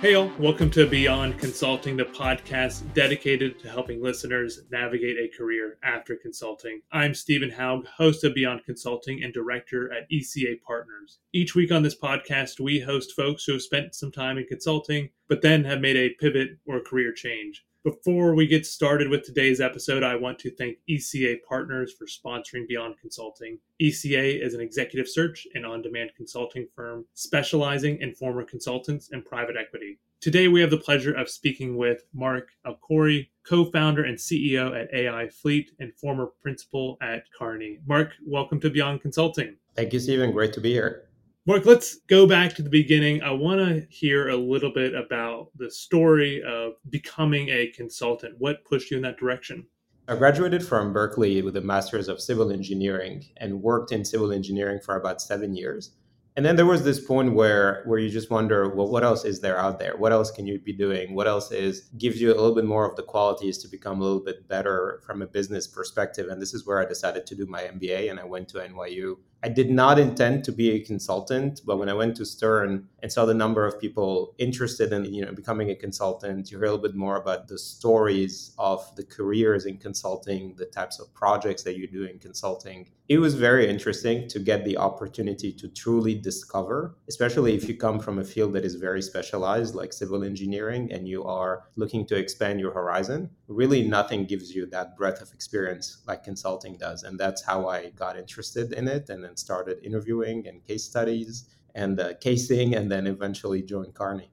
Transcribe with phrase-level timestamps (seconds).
[0.00, 5.76] Hey, all, welcome to Beyond Consulting, the podcast dedicated to helping listeners navigate a career
[5.82, 6.80] after consulting.
[6.90, 11.18] I'm Stephen Haug, host of Beyond Consulting and director at ECA Partners.
[11.34, 15.10] Each week on this podcast, we host folks who have spent some time in consulting,
[15.28, 17.66] but then have made a pivot or career change.
[17.82, 22.68] Before we get started with today's episode, I want to thank ECA Partners for sponsoring
[22.68, 23.58] Beyond Consulting.
[23.80, 29.24] ECA is an executive search and on demand consulting firm specializing in former consultants and
[29.24, 29.98] private equity.
[30.20, 34.92] Today, we have the pleasure of speaking with Mark Alkhouri, co founder and CEO at
[34.92, 37.78] AI Fleet and former principal at Kearney.
[37.86, 39.56] Marc, welcome to Beyond Consulting.
[39.74, 40.32] Thank you, Stephen.
[40.32, 41.09] Great to be here.
[41.46, 43.22] Marc, let's go back to the beginning.
[43.22, 48.34] I want to hear a little bit about the story of becoming a consultant.
[48.38, 49.66] What pushed you in that direction?
[50.06, 54.80] I graduated from Berkeley with a master's of civil engineering and worked in civil engineering
[54.84, 55.92] for about seven years.
[56.36, 59.40] And then there was this point where where you just wonder, well, what else is
[59.40, 59.96] there out there?
[59.96, 61.14] What else can you be doing?
[61.14, 64.04] What else is gives you a little bit more of the qualities to become a
[64.04, 66.28] little bit better from a business perspective?
[66.28, 69.16] And this is where I decided to do my MBA and I went to NYU
[69.42, 73.10] I did not intend to be a consultant, but when I went to Stern and
[73.10, 76.70] saw the number of people interested in you know becoming a consultant, you hear a
[76.70, 81.62] little bit more about the stories of the careers in consulting, the types of projects
[81.62, 82.90] that you do in consulting.
[83.08, 87.98] It was very interesting to get the opportunity to truly discover, especially if you come
[87.98, 92.16] from a field that is very specialized like civil engineering and you are looking to
[92.16, 93.30] expand your horizon.
[93.48, 97.90] Really nothing gives you that breadth of experience like consulting does, and that's how I
[97.90, 102.90] got interested in it and and started interviewing and case studies and uh, casing, and
[102.90, 104.30] then eventually joined Kearney.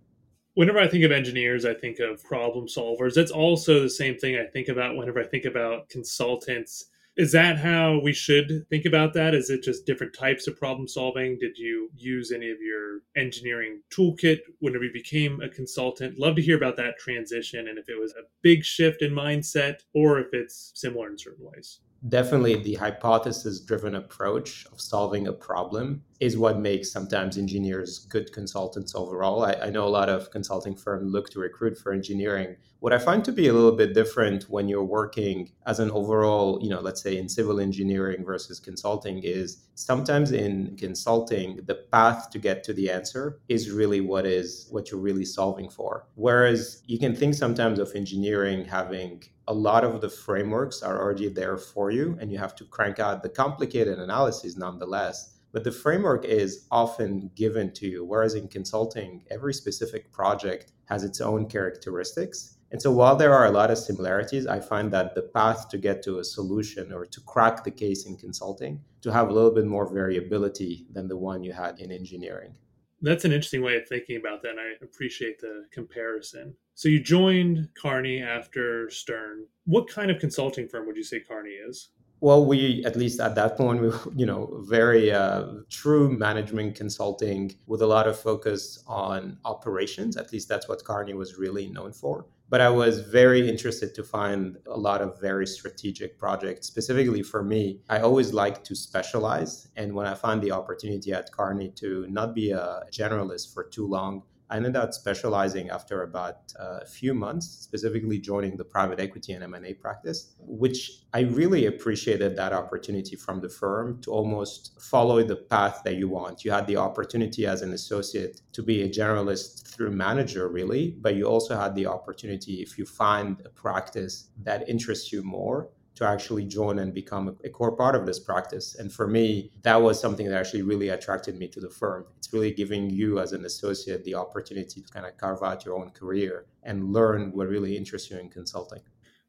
[0.56, 3.14] Whenever I think of engineers, I think of problem solvers.
[3.14, 6.86] That's also the same thing I think about whenever I think about consultants.
[7.16, 9.36] Is that how we should think about that?
[9.36, 11.38] Is it just different types of problem solving?
[11.39, 16.20] Did you use any of your engineering toolkit whenever you became a consultant?
[16.20, 19.82] Love to hear about that transition and if it was a big shift in mindset
[19.94, 25.33] or if it's similar in certain ways definitely the hypothesis driven approach of solving a
[25.33, 29.44] problem is what makes sometimes engineers good consultants overall.
[29.44, 32.55] I, I, know a lot of consulting firms look to recruit for engineering.
[32.80, 36.60] What I find to be a little bit different when you're working as an overall,
[36.61, 42.30] you know, let's say in civil engineering versus consulting is sometimes in consulting, the path
[42.32, 46.08] to get to the answer is really what is what you're really solving for.
[46.16, 51.30] Whereas you can think sometimes of engineering having a lot of the frameworks are already
[51.30, 55.71] there for you and you have to crank out the complicated analysis nonetheless but the
[55.71, 61.47] framework is often given to you whereas in consulting every specific project has its own
[61.47, 65.69] characteristics and so while there are a lot of similarities i find that the path
[65.69, 69.33] to get to a solution or to crack the case in consulting to have a
[69.33, 72.55] little bit more variability than the one you had in engineering
[73.02, 74.52] that's an interesting way of thinking about that.
[74.52, 76.55] And I appreciate the comparison.
[76.73, 79.45] So you joined Kearney after Stern.
[79.65, 81.89] What kind of consulting firm would you say Kearney is?
[82.20, 86.76] Well, we at least at that point we were, you know very uh, true management
[86.76, 90.17] consulting with a lot of focus on operations.
[90.17, 92.26] At least that's what Kearney was really known for.
[92.50, 96.66] But I was very interested to find a lot of very strategic projects.
[96.66, 101.30] Specifically for me, I always like to specialize, and when I found the opportunity at
[101.33, 106.53] Kearney to not be a generalist for too long, I ended up specializing after about
[106.59, 111.65] uh, a few months, specifically joining the private equity and M&A practice, which I really
[111.65, 116.45] appreciated that opportunity from the firm to almost follow the path that you want.
[116.45, 121.15] You had the opportunity as an associate to be a generalist through manager, really, but
[121.15, 126.05] you also had the opportunity if you find a practice that interests you more to
[126.05, 128.75] actually join and become a core part of this practice.
[128.75, 132.06] And for me, that was something that actually really attracted me to the firm.
[132.18, 135.75] It's really giving you as an associate the opportunity to kind of carve out your
[135.75, 138.81] own career and learn what really interests you in consulting.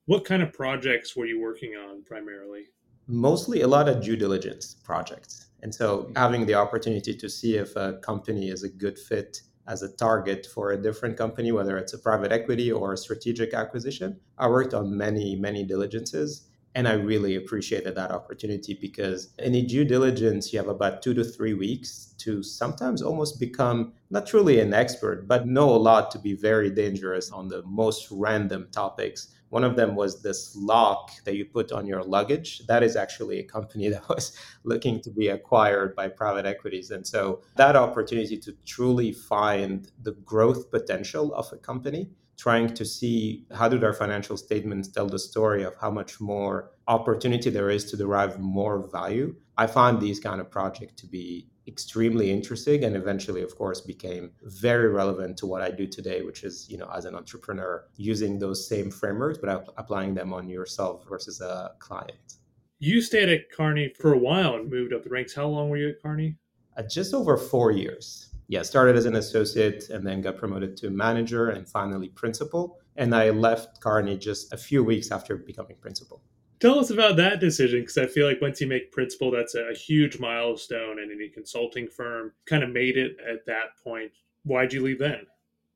[0.05, 2.67] What kind of projects were you working on primarily?
[3.07, 5.47] Mostly a lot of due diligence projects.
[5.63, 9.83] And so having the opportunity to see if a company is a good fit as
[9.83, 14.19] a target for a different company, whether it's a private equity or a strategic acquisition.
[14.39, 19.63] I worked on many, many diligences and I really appreciated that opportunity because in the
[19.63, 24.61] due diligence, you have about two to three weeks to sometimes almost become not truly
[24.61, 29.35] an expert, but know a lot to be very dangerous on the most random topics.
[29.51, 32.67] One of them was this lock that you put on your luggage.
[32.67, 36.91] That is actually a company that was looking to be acquired by private equities.
[36.91, 42.85] And so that opportunity to truly find the growth potential of a company trying to
[42.85, 47.69] see how do their financial statements tell the story of how much more opportunity there
[47.69, 49.35] is to derive more value.
[49.59, 54.31] I find these kind of projects to be extremely interesting and eventually of course became
[54.43, 58.39] very relevant to what i do today which is you know as an entrepreneur using
[58.39, 62.37] those same frameworks but applying them on yourself versus a client.
[62.79, 65.35] You stayed at Kearney for a while and moved up the ranks.
[65.35, 66.37] How long were you at Kearney
[66.79, 70.91] uh, just over four years yeah started as an associate and then got promoted to
[70.91, 76.23] manager and finally principal and i left Kearney just a few weeks after becoming principal
[76.61, 79.73] Tell us about that decision because I feel like once you make principal, that's a
[79.73, 82.33] huge milestone in any consulting firm.
[82.47, 84.11] Kind of made it at that point.
[84.43, 85.25] Why'd you leave then?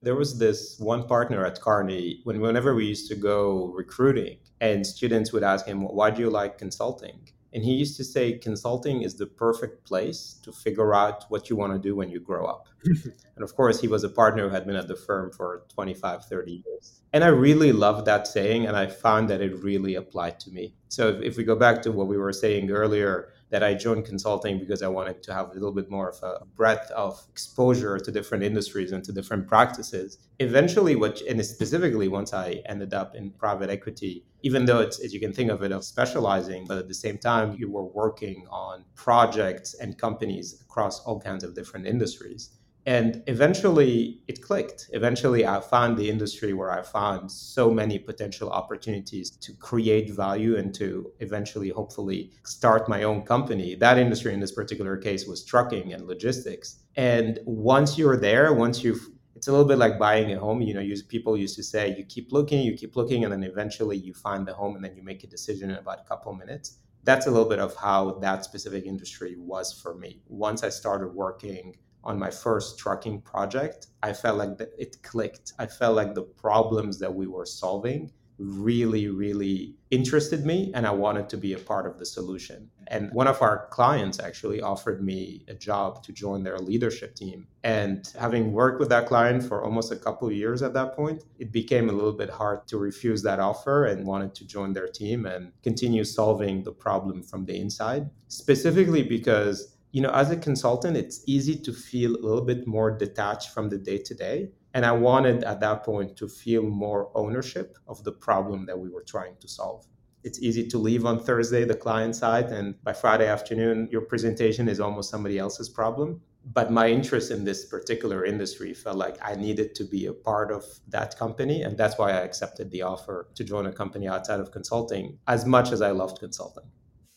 [0.02, 4.84] There was this one partner at Kearney when whenever we used to go recruiting and
[4.84, 7.28] students would ask him, Why do you like consulting?
[7.54, 11.56] And he used to say consulting is the perfect place to figure out what you
[11.56, 12.68] want to do when you grow up.
[12.84, 16.24] and of course, he was a partner who had been at the firm for 25,
[16.24, 17.00] 30 years.
[17.12, 20.74] And I really loved that saying, and I found that it really applied to me.
[20.88, 24.06] So if, if we go back to what we were saying earlier, that I joined
[24.06, 27.98] consulting because I wanted to have a little bit more of a breadth of exposure
[27.98, 30.18] to different industries and to different practices.
[30.38, 35.12] Eventually, what and specifically once I ended up in private equity, even though it's as
[35.14, 38.46] you can think of it of specializing, but at the same time you were working
[38.50, 42.50] on projects and companies across all kinds of different industries.
[42.84, 44.90] And eventually it clicked.
[44.92, 50.56] Eventually i found the industry where i found so many potential opportunities to create value
[50.56, 53.76] and to eventually hopefully start my own company.
[53.76, 56.80] That industry in this particular case was trucking and logistics.
[56.96, 59.08] And once you're there once you've
[59.42, 61.92] it's a little bit like buying a home you know use, people used to say
[61.98, 64.94] you keep looking you keep looking and then eventually you find the home and then
[64.94, 68.12] you make a decision in about a couple minutes that's a little bit of how
[68.20, 71.74] that specific industry was for me once i started working
[72.04, 75.52] on my first trucking project, I felt like it clicked.
[75.58, 80.90] I felt like the problems that we were solving really, really interested me, and I
[80.90, 82.70] wanted to be a part of the solution.
[82.88, 87.46] And one of our clients actually offered me a job to join their leadership team.
[87.62, 91.24] And having worked with that client for almost a couple of years at that point,
[91.38, 94.88] it became a little bit hard to refuse that offer and wanted to join their
[94.88, 100.36] team and continue solving the problem from the inside, specifically because you know, as a
[100.36, 104.48] consultant, it's easy to feel a little bit more detached from the day to day.
[104.74, 108.88] And I wanted at that point to feel more ownership of the problem that we
[108.88, 109.86] were trying to solve.
[110.24, 114.68] It's easy to leave on Thursday, the client side, and by Friday afternoon, your presentation
[114.68, 116.20] is almost somebody else's problem.
[116.44, 120.50] But my interest in this particular industry felt like I needed to be a part
[120.50, 121.62] of that company.
[121.62, 125.44] And that's why I accepted the offer to join a company outside of consulting as
[125.44, 126.64] much as I loved consulting.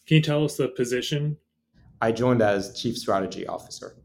[0.07, 1.37] Can you tell us the position
[2.01, 3.95] I joined as chief strategy officer.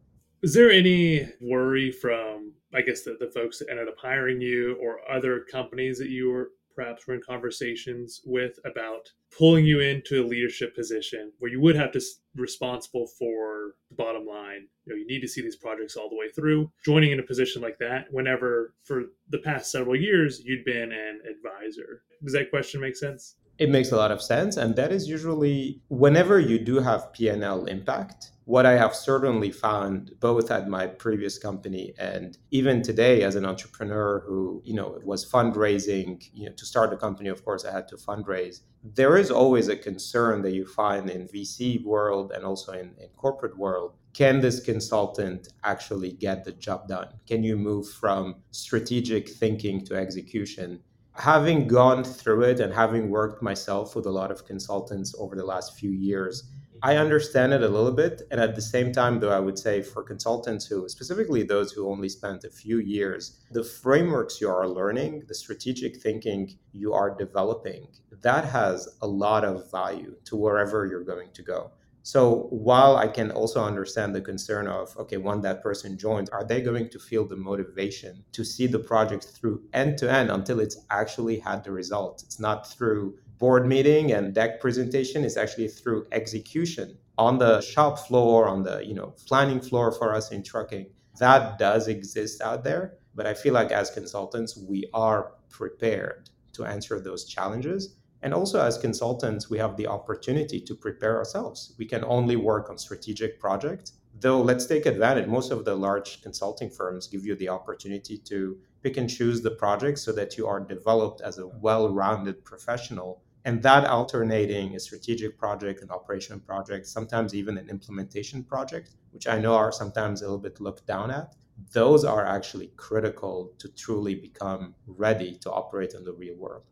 [0.43, 2.40] Is there any worry from,
[2.75, 6.31] I guess, the, the folks that ended up hiring you or other companies that you
[6.31, 11.61] were perhaps were in conversations with about pulling you into a leadership position where you
[11.61, 12.01] would have to
[12.35, 14.67] be responsible for the bottom line.
[14.85, 16.71] You know you need to see these projects all the way through.
[16.85, 21.21] Joining in a position like that whenever for the past several years you'd been an
[21.29, 22.03] advisor.
[22.23, 24.57] Does that question make sense it makes a lot of sense.
[24.57, 30.13] And that is usually whenever you do have PNL impact, what I have certainly found
[30.19, 35.31] both at my previous company and even today as an entrepreneur who, you know, was
[35.31, 38.63] fundraising, you know, to start a company, of course, I had to fundraise.
[38.83, 43.09] There is always a concern that you find in VC world and also in, in
[43.15, 43.93] corporate world.
[44.15, 47.09] Can this consultant actually get the job done?
[47.29, 50.81] Can you move from strategic thinking to execution?
[51.21, 55.45] Having gone through it and having worked myself with a lot of consultants over the
[55.45, 56.51] last few years,
[56.83, 58.23] I understand it a little bit.
[58.31, 61.91] And at the same time, though, I would say for consultants who, specifically those who
[61.91, 67.15] only spent a few years, the frameworks you are learning, the strategic thinking you are
[67.15, 67.89] developing,
[68.23, 71.71] that has a lot of value to wherever you're going to go.
[72.03, 76.45] So while I can also understand the concern of, okay, when that person joins, are
[76.45, 80.61] they going to feel the motivation to see the project through end to end until
[80.61, 82.23] it's actually had the result?
[82.25, 87.99] It's not through board meeting and deck presentation, it's actually through execution on the shop
[87.99, 90.87] floor, on the, you know, planning floor for us in trucking.
[91.19, 96.65] That does exist out there, but I feel like as consultants, we are prepared to
[96.65, 101.75] answer those challenges and also, as consultants, we have the opportunity to prepare ourselves.
[101.79, 105.27] We can only work on strategic projects, though let's take advantage.
[105.27, 109.53] Most of the large consulting firms give you the opportunity to pick and choose the
[109.53, 113.23] projects so that you are developed as a well rounded professional.
[113.47, 119.27] And that alternating a strategic project, an operation project, sometimes even an implementation project, which
[119.27, 121.35] I know are sometimes a little bit looked down at,
[121.73, 126.65] those are actually critical to truly become ready to operate in the real world.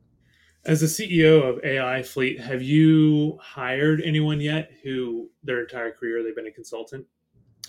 [0.69, 6.23] As the CEO of AI Fleet, have you hired anyone yet who their entire career
[6.23, 7.07] they've been a consultant?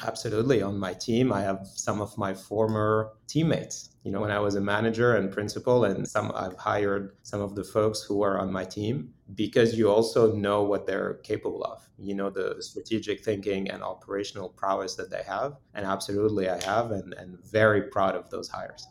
[0.05, 0.61] Absolutely.
[0.61, 3.91] On my team, I have some of my former teammates.
[4.03, 7.55] You know, when I was a manager and principal, and some I've hired some of
[7.55, 11.87] the folks who are on my team because you also know what they're capable of.
[11.97, 15.55] You know, the strategic thinking and operational prowess that they have.
[15.73, 18.85] And absolutely, I have, and, and very proud of those hires.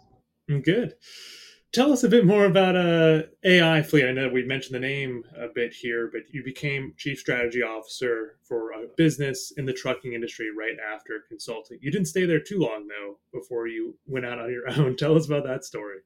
[0.62, 0.94] Good
[1.72, 4.06] tell us a bit more about uh, AI Fleet.
[4.06, 8.38] I know we mentioned the name a bit here, but you became chief strategy officer
[8.42, 11.78] for a business in the trucking industry right after consulting.
[11.80, 14.96] You didn't stay there too long though before you went out on your own.
[14.96, 15.98] Tell us about that story.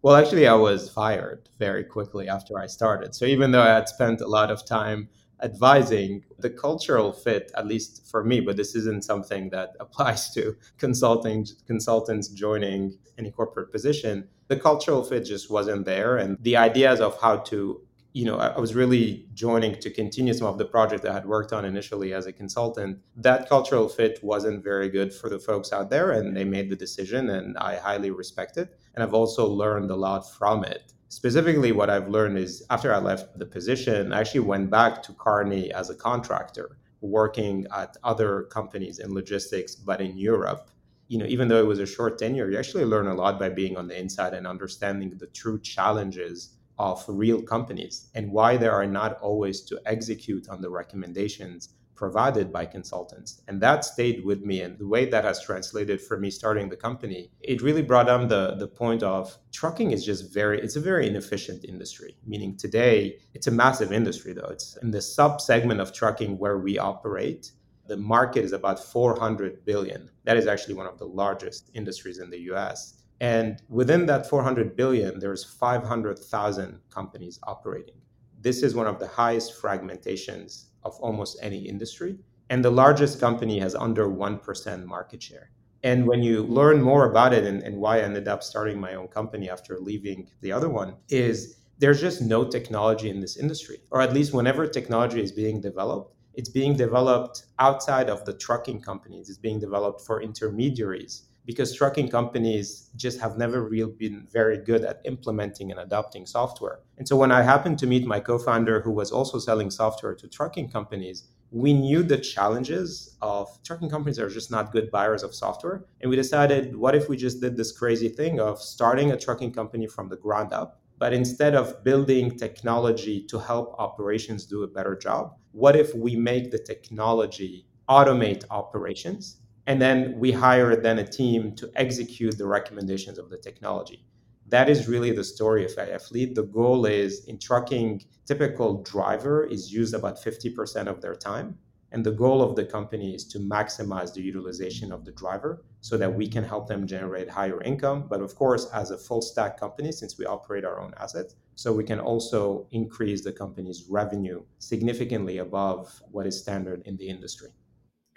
[0.00, 3.16] Well, actually, I was fired very quickly after I started.
[3.16, 5.08] So even though I had spent a lot of time
[5.42, 10.56] advising the cultural fit at least for me but this isn't something that applies to
[10.78, 16.16] consulting consultants joining any corporate position the cultural fit just wasn't there.
[16.16, 17.80] And the ideas of how to
[18.14, 21.52] you know i was really joining to continue some of the projects i had worked
[21.52, 22.98] on initially as a consultant.
[23.14, 26.76] That cultural fit wasn't very good for the folks out there and they made the
[26.76, 28.80] decision and i highly respect it.
[28.94, 30.94] And i've also learned a lot from it.
[31.10, 35.14] Specifically, what I've learned is after I left the position, I actually went back to
[35.14, 40.70] Kearney as a contractor, working at other companies in logistics, but in Europe.
[41.08, 43.48] You know, even though it was a short tenure, you actually learn a lot by
[43.48, 48.68] being on the inside and understanding the true challenges of real companies and why they
[48.68, 53.42] are not always to execute on the recommendations provided by consultants.
[53.48, 54.62] And that stayed with me.
[54.62, 58.28] And the way that has translated for me starting the company, it really brought on
[58.28, 62.16] the, the point of trucking is just very, it's a very inefficient industry.
[62.24, 64.46] Meaning today, it's a massive industry though.
[64.48, 67.50] It's in the sub segment of trucking where we operate.
[67.88, 70.10] The market is about 400 billion.
[70.24, 73.02] That is actually one of the largest industries in the US.
[73.20, 77.94] And within that 400 billion, there's 500,000 companies operating.
[78.40, 82.18] This is one of the highest fragmentations of almost any industry.
[82.50, 85.50] And the largest company has under 1% market share.
[85.82, 88.94] And when you learn more about it and, and why I ended up starting my
[88.94, 93.78] own company after leaving the other one, is there's just no technology in this industry.
[93.90, 98.80] Or at least whenever technology is being developed, it's being developed outside of the trucking
[98.80, 104.56] companies, it's being developed for intermediaries because trucking companies just have never really been very
[104.56, 106.78] good at implementing and adopting software.
[106.96, 110.28] And so when I happened to meet my co-founder who was also selling software to
[110.28, 115.34] trucking companies, we knew the challenges of trucking companies are just not good buyers of
[115.34, 115.86] software.
[116.00, 119.54] And we decided, what if we just did this crazy thing of starting a trucking
[119.54, 120.80] company from the ground up?
[120.98, 126.16] But instead of building technology to help operations do a better job, what if we
[126.16, 132.46] make the technology automate operations and then we hire then a team to execute the
[132.46, 134.04] recommendations of the technology
[134.50, 136.34] that is really the story of AI Fleet.
[136.34, 141.58] The goal is in trucking, typical driver is used about 50% of their time.
[141.92, 145.96] And the goal of the company is to maximize the utilization of the driver so
[145.96, 148.06] that we can help them generate higher income.
[148.08, 151.72] But of course, as a full stack company, since we operate our own assets, so
[151.72, 157.50] we can also increase the company's revenue significantly above what is standard in the industry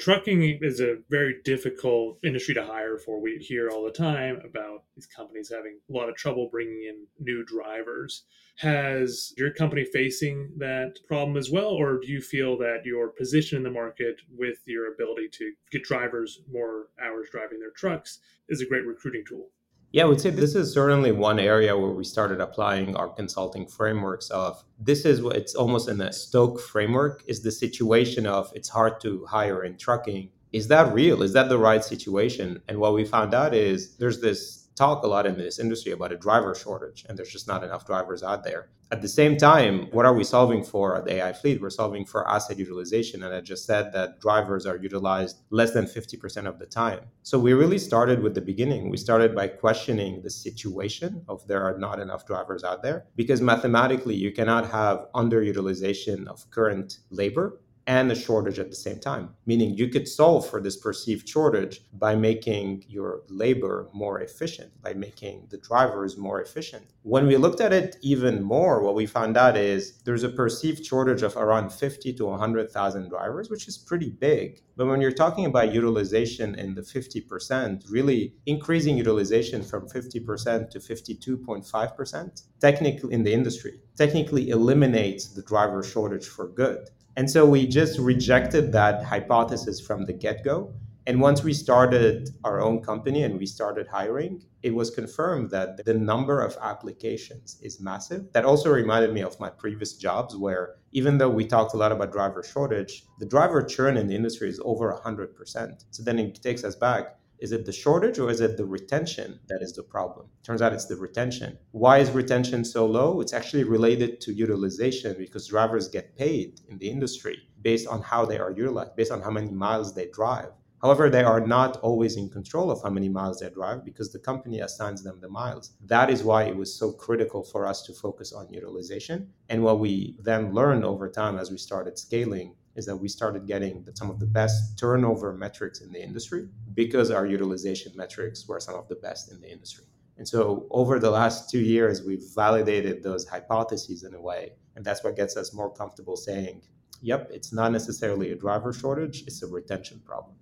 [0.01, 3.22] trucking is a very difficult industry to hire for.
[3.22, 7.05] We hear all the time about these companies having a lot of trouble bringing in
[7.20, 8.24] new drivers.
[8.58, 13.58] Has your company facing that problem as well, or do you feel that your position
[13.58, 18.60] in the market with your ability to get drivers more hours driving their trucks is
[18.60, 19.50] a great recruiting tool?
[19.94, 23.68] Yeah, I would say this is certainly one area where we started applying our consulting
[23.68, 28.50] frameworks of this is what it's almost in a Stoke framework is the situation of
[28.56, 30.30] it's hard to hire in trucking.
[30.54, 31.22] Is that real?
[31.22, 32.62] Is that the right situation?
[32.70, 36.12] And what we found out is there's this talk a lot in this industry about
[36.12, 38.70] a driver shortage, and there's just not enough drivers out there.
[38.92, 41.62] At the same time, what are we solving for at AI Fleet?
[41.62, 43.24] We're solving for asset utilization.
[43.24, 47.00] And I just said that drivers are utilized less than 50% of the time.
[47.24, 48.90] So we really started with the beginning.
[48.90, 53.40] We started by questioning the situation of there are not enough drivers out there because
[53.40, 59.30] mathematically you cannot have underutilization of current labor and a shortage at the same time.
[59.46, 64.94] Meaning you could solve for this perceived shortage by making your labor more efficient, by
[64.94, 66.86] making the drivers more efficient.
[67.04, 70.86] When we looked at it even more, what we found out is there's a perceived
[70.86, 74.62] shortage of around 50 to 100,000 drivers, which is pretty big.
[74.78, 80.80] But when you're talking about utilization in the 50%, really increasing utilization from 50% to
[80.80, 86.90] 52.5%, technically in the industry, technically eliminates the driver shortage for good.
[87.18, 90.74] And so we just rejected that hypothesis from the get go.
[91.08, 95.84] And once we started our own company and we started hiring, it was confirmed that
[95.84, 98.32] the number of applications is massive.
[98.34, 101.91] That also reminded me of my previous jobs where even though we talked a lot
[101.91, 105.86] about driver shortage, the driver churn in the industry is over 100%.
[105.89, 107.18] So then it takes us back.
[107.42, 110.28] Is it the shortage or is it the retention that is the problem?
[110.44, 111.58] Turns out it's the retention.
[111.72, 113.20] Why is retention so low?
[113.20, 118.26] It's actually related to utilization because drivers get paid in the industry based on how
[118.26, 120.52] they are utilized, based on how many miles they drive.
[120.84, 124.20] However, they are not always in control of how many miles they drive because the
[124.20, 125.74] company assigns them the miles.
[125.86, 129.32] That is why it was so critical for us to focus on utilization.
[129.50, 133.48] And what we then learned over time as we started scaling is that we started
[133.48, 138.60] getting some of the best turnover metrics in the industry because our utilization metrics were
[138.60, 139.86] some of the best in the industry.
[140.18, 144.54] And so over the last two years, we've validated those hypotheses in a way.
[144.75, 146.62] And that's what gets us more comfortable saying,
[147.01, 150.36] yep, it's not necessarily a driver shortage, it's a retention problem.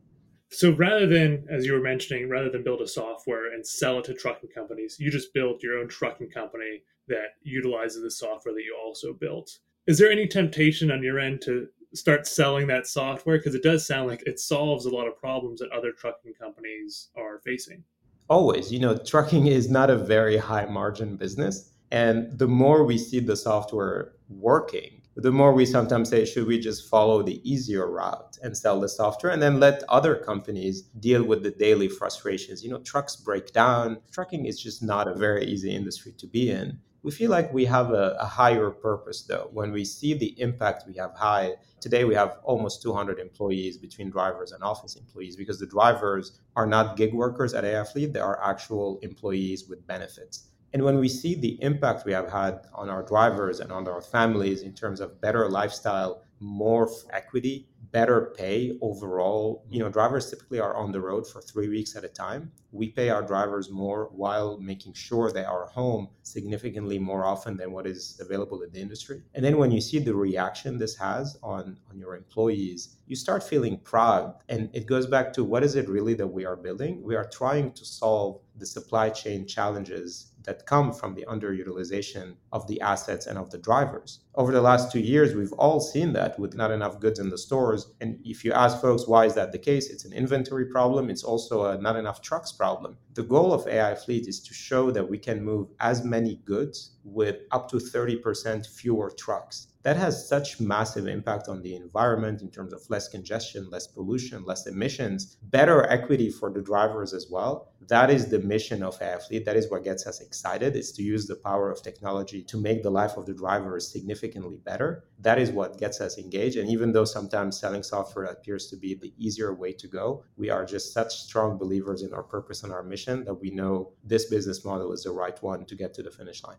[0.51, 4.05] So rather than, as you were mentioning, rather than build a software and sell it
[4.05, 8.63] to trucking companies, you just built your own trucking company that utilizes the software that
[8.63, 9.59] you also built.
[9.86, 13.38] Is there any temptation on your end to start selling that software?
[13.38, 17.10] Because it does sound like it solves a lot of problems that other trucking companies
[17.15, 17.84] are facing.
[18.29, 18.72] Always.
[18.72, 21.72] You know, trucking is not a very high margin business.
[21.91, 26.60] And the more we see the software working, the more we sometimes say, should we
[26.60, 31.24] just follow the easier route and sell the software and then let other companies deal
[31.24, 32.63] with the daily frustrations?
[32.63, 34.00] You know, trucks break down.
[34.12, 36.79] Trucking is just not a very easy industry to be in.
[37.01, 39.50] We feel like we have a, a higher purpose though.
[39.53, 44.10] When we see the impact we have high, today we have almost 200 employees between
[44.10, 48.44] drivers and office employees because the drivers are not gig workers at AI they are
[48.44, 50.50] actual employees with benefits.
[50.74, 54.01] And when we see the impact we have had on our drivers and on our
[54.01, 59.65] families in terms of better lifestyle, more equity, better pay overall.
[59.69, 59.86] You mm.
[59.86, 62.51] know, drivers typically are on the road for three weeks at a time.
[62.72, 67.72] We pay our drivers more while making sure they are home significantly more often than
[67.72, 69.24] what is available in the industry.
[69.34, 73.43] And then when you see the reaction this has on, on your employees, you start
[73.43, 74.36] feeling proud.
[74.50, 77.01] And it goes back to what is it really that we are building?
[77.01, 82.68] We are trying to solve the supply chain challenges that come from the underutilization of
[82.68, 84.20] the assets and of the drivers.
[84.35, 87.37] Over the last two years, we've all seen that with not enough goods in the
[87.37, 87.92] stores.
[88.01, 91.09] And if you ask folks why is that the case, it's an inventory problem.
[91.09, 92.98] It's also a not enough trucks problem.
[93.13, 96.92] The goal of AI Fleet is to show that we can move as many goods
[97.03, 102.51] with up to 30% fewer trucks that has such massive impact on the environment in
[102.51, 107.72] terms of less congestion, less pollution, less emissions, better equity for the drivers as well.
[107.88, 111.27] That is the mission of AI That is what gets us excited is to use
[111.27, 115.05] the power of technology to make the life of the drivers significantly better.
[115.18, 116.57] That is what gets us engaged.
[116.57, 120.50] And even though sometimes selling software appears to be the easier way to go, we
[120.50, 124.25] are just such strong believers in our purpose and our mission that we know this
[124.25, 126.57] business model is the right one to get to the finish line.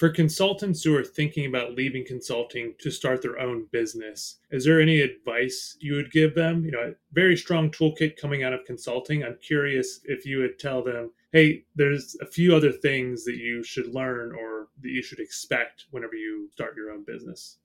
[0.00, 4.80] For consultants who are thinking about leaving consulting to start their own business, is there
[4.80, 6.64] any advice you would give them?
[6.64, 9.22] You know, a very strong toolkit coming out of consulting.
[9.22, 13.62] I'm curious if you would tell them, hey, there's a few other things that you
[13.62, 17.58] should learn or that you should expect whenever you start your own business.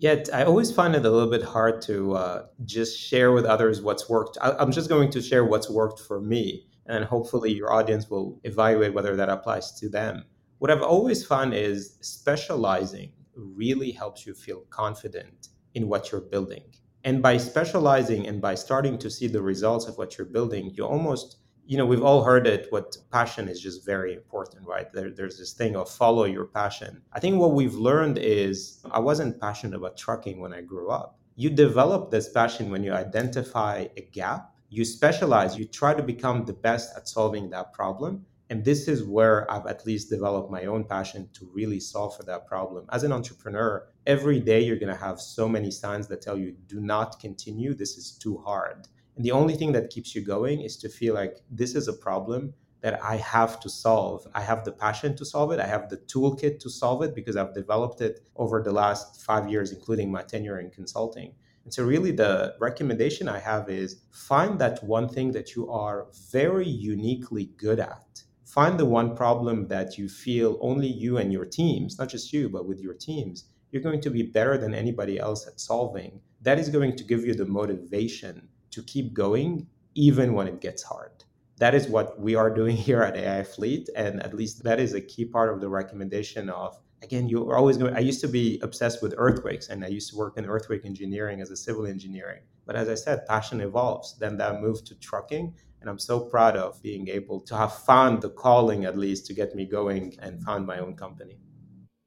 [0.00, 3.80] Yeah, I always find it a little bit hard to uh, just share with others
[3.80, 4.36] what's worked.
[4.42, 8.38] I, am just going to share what's worked for me, and hopefully your audience will
[8.44, 10.26] evaluate whether that applies to them
[10.60, 16.64] what I've always found is specializing really helps you feel confident in what you're building.
[17.02, 20.84] And by specializing and by starting to see the results of what you're building, you
[20.84, 24.92] almost, you know, we've all heard it, what passion is just very important, right?
[24.92, 27.00] There, there's this thing of follow your passion.
[27.14, 31.18] I think what we've learned is I wasn't passionate about trucking when I grew up.
[31.36, 36.44] You develop this passion when you identify a gap, you specialize, you try to become
[36.44, 40.64] the best at solving that problem and this is where I've at least developed my
[40.64, 42.84] own passion to really solve for that problem.
[42.90, 46.56] As an entrepreneur, every day you're going to have so many signs that tell you,
[46.66, 47.74] do not continue.
[47.74, 48.88] This is too hard.
[49.14, 51.92] And the only thing that keeps you going is to feel like this is a
[51.92, 54.26] problem that I have to solve.
[54.34, 55.60] I have the passion to solve it.
[55.60, 59.48] I have the toolkit to solve it because I've developed it over the last five
[59.48, 61.34] years, including my tenure in consulting.
[61.64, 66.08] And so, really, the recommendation I have is find that one thing that you are
[66.32, 68.19] very uniquely good at
[68.52, 72.48] find the one problem that you feel only you and your teams, not just you,
[72.48, 76.20] but with your teams, you're going to be better than anybody else at solving.
[76.42, 80.82] That is going to give you the motivation to keep going even when it gets
[80.82, 81.24] hard.
[81.58, 83.88] That is what we are doing here at AI Fleet.
[83.94, 87.76] And at least that is a key part of the recommendation of again, you're always
[87.76, 87.94] going.
[87.94, 91.40] I used to be obsessed with earthquakes, and I used to work in earthquake engineering
[91.40, 92.40] as a civil engineering.
[92.66, 94.18] But as I said, passion evolves.
[94.18, 98.22] Then that moved to trucking, and I'm so proud of being able to have found
[98.22, 101.38] the calling, at least, to get me going and found my own company.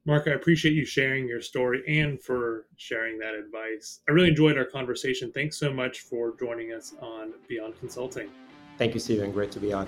[0.05, 4.01] Marc, I appreciate you sharing your story and for sharing that advice.
[4.09, 5.31] I really enjoyed our conversation.
[5.31, 8.29] Thanks so much for joining us on Beyond Consulting.
[8.77, 9.31] Thank you, Stephen.
[9.31, 9.87] Great to be on.